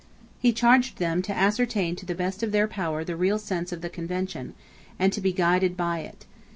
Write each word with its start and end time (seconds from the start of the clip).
He 0.39 0.51
charged 0.51 0.97
them 0.97 1.21
to 1.21 1.37
ascertain 1.37 1.95
to 1.97 2.07
the 2.07 2.15
best 2.15 2.41
of 2.41 2.51
their 2.51 2.67
power 2.67 3.03
the 3.03 3.15
real 3.15 3.37
sense 3.37 3.71
of 3.71 3.81
the 3.81 3.87
Convention, 3.91 4.55
and 4.97 5.13
to 5.13 5.21
be 5.21 5.31
guided 5.31 5.77
by 5.77 5.99
it. 5.99 6.25